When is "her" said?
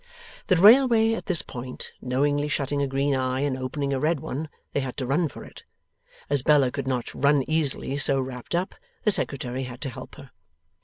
10.15-10.31